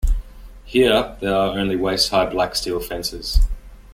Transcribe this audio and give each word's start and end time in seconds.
Here, 0.65 1.15
there 1.19 1.35
are 1.35 1.55
only 1.59 1.75
waist-high 1.75 2.31
black 2.31 2.55
steel 2.55 2.79
fences. 2.79 3.37